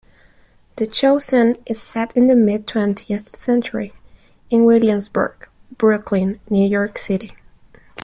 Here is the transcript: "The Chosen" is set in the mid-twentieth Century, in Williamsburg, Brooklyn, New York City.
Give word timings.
"The 0.77 0.87
Chosen" 0.87 1.57
is 1.67 1.79
set 1.79 2.17
in 2.17 2.25
the 2.25 2.35
mid-twentieth 2.35 3.35
Century, 3.35 3.93
in 4.49 4.65
Williamsburg, 4.65 5.47
Brooklyn, 5.77 6.39
New 6.49 6.67
York 6.67 6.97
City. 6.97 7.35